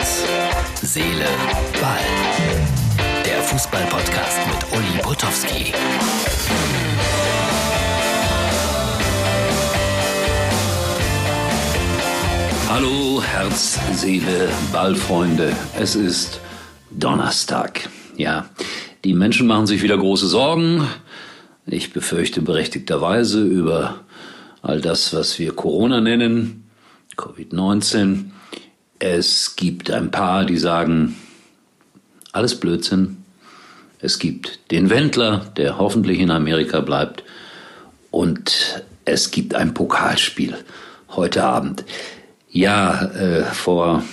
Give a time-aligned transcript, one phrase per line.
[0.00, 0.24] Herz,
[0.80, 1.26] Seele,
[1.78, 1.98] Ball.
[3.22, 5.74] Der Fußball-Podcast mit Uli Potowski.
[12.70, 15.54] Hallo, Herz, Seele, Ballfreunde.
[15.78, 16.40] Es ist
[16.90, 17.90] Donnerstag.
[18.16, 18.48] Ja,
[19.04, 20.88] die Menschen machen sich wieder große Sorgen.
[21.66, 24.00] Ich befürchte berechtigterweise über
[24.62, 26.70] all das, was wir Corona nennen,
[27.18, 28.30] Covid-19.
[29.00, 31.16] Es gibt ein paar, die sagen,
[32.32, 33.16] alles Blödsinn.
[33.98, 37.24] Es gibt den Wendler, der hoffentlich in Amerika bleibt.
[38.10, 40.54] Und es gibt ein Pokalspiel
[41.08, 41.84] heute Abend.
[42.50, 44.04] Ja, äh, vor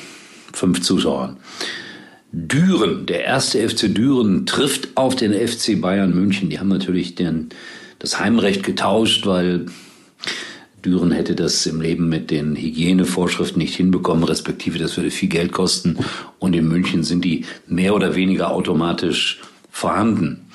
[0.53, 1.35] fünf Zuschauern.
[2.31, 6.49] Düren, der erste FC Düren trifft auf den FC Bayern München.
[6.49, 7.49] Die haben natürlich den,
[7.99, 9.65] das Heimrecht getauscht, weil
[10.85, 15.51] Düren hätte das im Leben mit den Hygienevorschriften nicht hinbekommen, respektive das würde viel Geld
[15.51, 15.97] kosten.
[16.39, 20.47] Und in München sind die mehr oder weniger automatisch vorhanden.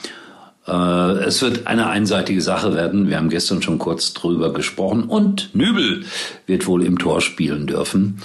[0.67, 3.09] Äh, es wird eine einseitige Sache werden.
[3.09, 5.05] Wir haben gestern schon kurz drüber gesprochen.
[5.05, 6.05] Und Nübel
[6.47, 8.19] wird wohl im Tor spielen dürfen.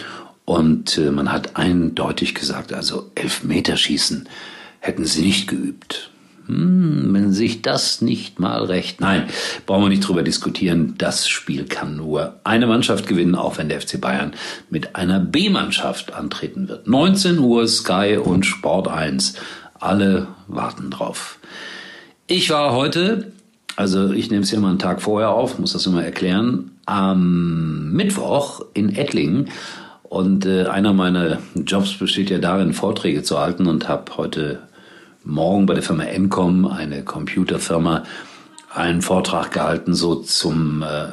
[0.45, 4.29] Und äh, man hat eindeutig gesagt, also Elfmeterschießen
[4.79, 6.11] hätten sie nicht geübt.
[6.47, 9.01] Hm, wenn sich das nicht mal recht.
[9.01, 9.23] Nein,
[9.65, 10.95] brauchen wir nicht drüber diskutieren.
[10.97, 14.31] Das Spiel kann nur eine Mannschaft gewinnen, auch wenn der FC Bayern
[14.69, 16.87] mit einer B-Mannschaft antreten wird.
[16.87, 19.35] 19 Uhr Sky und Sport 1.
[19.79, 21.37] Alle warten drauf.
[22.27, 23.31] Ich war heute,
[23.75, 28.65] also ich nehme es mal einen Tag vorher auf, muss das immer erklären, am Mittwoch
[28.73, 29.49] in Ettlingen.
[30.03, 34.66] Und äh, einer meiner Jobs besteht ja darin, Vorträge zu halten und habe heute
[35.27, 38.03] Morgen bei der Firma Encom, eine Computerfirma,
[38.73, 41.07] einen Vortrag gehalten, so zum äh,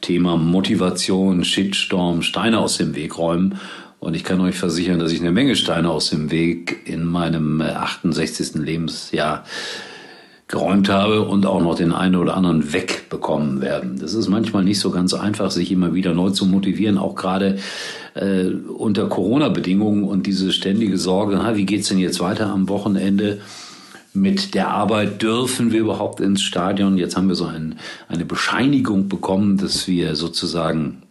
[0.00, 3.58] Thema Motivation, Shitstorm, Steine aus dem Weg räumen.
[3.98, 7.60] Und ich kann euch versichern, dass ich eine Menge Steine aus dem Weg in meinem
[7.60, 8.54] 68.
[8.54, 9.44] Äh, Lebensjahr
[10.48, 13.98] geräumt habe und auch noch den einen oder anderen wegbekommen werden.
[13.98, 17.58] Das ist manchmal nicht so ganz einfach, sich immer wieder neu zu motivieren, auch gerade
[18.14, 23.38] äh, unter Corona-Bedingungen und diese ständige Sorge, ha, wie geht's denn jetzt weiter am Wochenende?
[24.16, 26.96] mit der Arbeit dürfen wir überhaupt ins Stadion.
[26.96, 27.78] Jetzt haben wir so ein,
[28.08, 31.02] eine Bescheinigung bekommen, dass wir sozusagen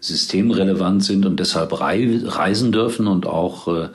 [0.00, 3.88] systemrelevant sind und deshalb reisen dürfen und auch äh,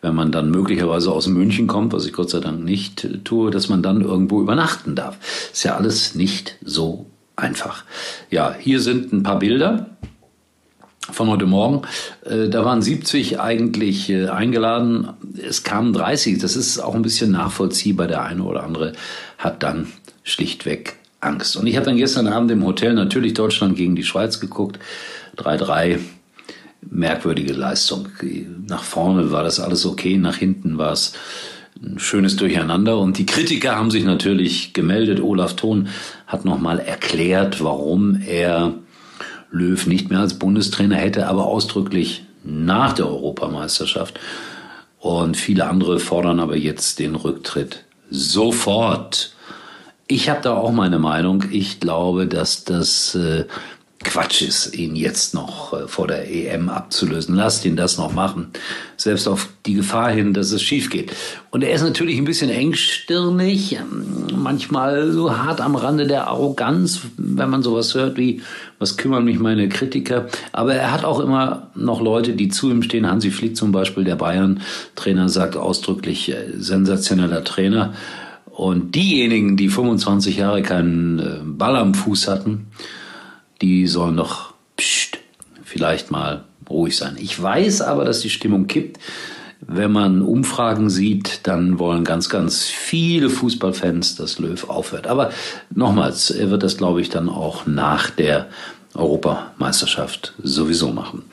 [0.00, 3.68] wenn man dann möglicherweise aus München kommt, was ich Gott sei Dank nicht tue, dass
[3.68, 5.18] man dann irgendwo übernachten darf.
[5.52, 7.84] Ist ja alles nicht so einfach.
[8.30, 9.90] Ja, hier sind ein paar Bilder
[11.10, 11.82] von heute Morgen.
[12.24, 15.08] Äh, da waren 70 eigentlich äh, eingeladen.
[15.42, 16.38] Es kamen 30.
[16.38, 18.06] Das ist auch ein bisschen nachvollziehbar.
[18.06, 18.92] Der eine oder andere
[19.38, 19.88] hat dann
[20.22, 21.56] schlichtweg Angst.
[21.56, 24.78] Und ich habe dann gestern Abend im Hotel natürlich Deutschland gegen die Schweiz geguckt.
[25.36, 25.98] 3-3
[26.90, 28.08] merkwürdige Leistung.
[28.66, 31.12] Nach vorne war das alles okay, nach hinten war es
[31.82, 32.98] ein schönes Durcheinander.
[32.98, 35.20] Und die Kritiker haben sich natürlich gemeldet.
[35.20, 35.88] Olaf Thon
[36.26, 38.74] hat nochmal erklärt, warum er
[39.50, 44.18] Löw nicht mehr als Bundestrainer hätte, aber ausdrücklich nach der Europameisterschaft.
[44.98, 49.32] Und viele andere fordern aber jetzt den Rücktritt sofort.
[50.08, 51.44] Ich habe da auch meine Meinung.
[51.50, 53.44] Ich glaube, dass das äh,
[54.08, 57.34] Quatsch ist, ihn jetzt noch äh, vor der EM abzulösen.
[57.34, 58.48] Lasst ihn das noch machen.
[58.96, 61.12] Selbst auf die Gefahr hin, dass es schief geht.
[61.50, 67.02] Und er ist natürlich ein bisschen engstirnig, ähm, manchmal so hart am Rande der Arroganz,
[67.18, 68.40] wenn man sowas hört wie,
[68.78, 70.28] was kümmern mich meine Kritiker.
[70.52, 73.06] Aber er hat auch immer noch Leute, die zu ihm stehen.
[73.06, 77.92] Hansi Flick zum Beispiel, der Bayern-Trainer, sagt ausdrücklich, äh, sensationeller Trainer.
[78.46, 82.68] Und diejenigen, die 25 Jahre keinen äh, Ball am Fuß hatten,
[83.62, 85.18] die sollen doch pst,
[85.64, 87.16] vielleicht mal ruhig sein.
[87.18, 88.98] Ich weiß aber, dass die Stimmung kippt.
[89.60, 95.08] Wenn man Umfragen sieht, dann wollen ganz, ganz viele Fußballfans, dass Löw aufhört.
[95.08, 95.30] Aber
[95.74, 98.46] nochmals, er wird das, glaube ich, dann auch nach der
[98.94, 101.24] Europameisterschaft sowieso machen.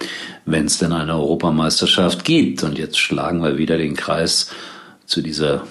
[0.46, 2.64] Wenn es denn eine Europameisterschaft gibt.
[2.64, 4.50] Und jetzt schlagen wir wieder den Kreis
[5.06, 5.64] zu dieser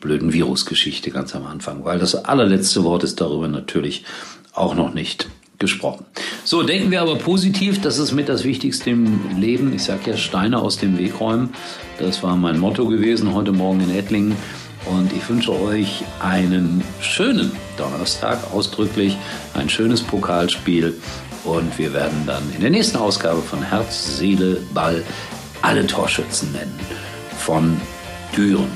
[0.00, 4.04] blöden Virusgeschichte ganz am Anfang, weil das allerletzte Wort ist darüber natürlich
[4.52, 6.04] auch noch nicht gesprochen.
[6.44, 9.74] So, denken wir aber positiv, das ist mit das Wichtigste im Leben.
[9.74, 11.50] Ich sage ja, Steine aus dem Weg räumen.
[11.98, 14.36] Das war mein Motto gewesen heute Morgen in Ettlingen.
[14.86, 19.16] Und ich wünsche euch einen schönen Donnerstag, ausdrücklich
[19.54, 20.94] ein schönes Pokalspiel.
[21.44, 25.02] Und wir werden dann in der nächsten Ausgabe von Herz, Seele, Ball
[25.62, 26.78] alle Torschützen nennen.
[27.38, 27.80] Von
[28.36, 28.70] Düren.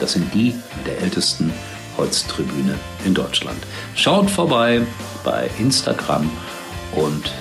[0.00, 0.54] Das sind die
[0.86, 1.52] der ältesten
[1.96, 2.74] Holztribüne
[3.04, 3.58] in Deutschland.
[3.94, 4.82] Schaut vorbei
[5.24, 6.30] bei Instagram
[6.92, 7.32] und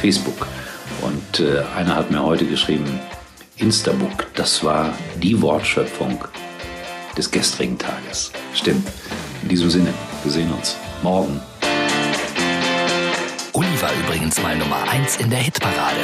[0.00, 0.46] Facebook.
[1.02, 3.00] Und äh, einer hat mir heute geschrieben,
[3.56, 6.24] Instabook, das war die Wortschöpfung
[7.16, 8.30] des gestrigen Tages.
[8.54, 8.86] Stimmt.
[9.42, 9.92] In diesem Sinne,
[10.22, 11.40] wir sehen uns morgen.
[13.52, 16.00] Uli war übrigens mal Nummer 1 in der Hitparade.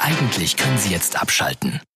[0.00, 1.80] Eigentlich können Sie jetzt abschalten.